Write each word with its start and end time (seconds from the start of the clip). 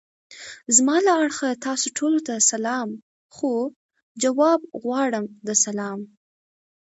زما 0.75 0.97
له 1.05 1.11
اړخه 1.23 1.49
تاسو 1.65 1.87
ټولو 1.97 2.19
ته 2.27 2.33
سلام 2.51 2.89
خو! 3.35 3.53
جواب 4.23 4.59
غواړم 4.81 5.25
د 5.47 5.49
سلام. 5.63 5.99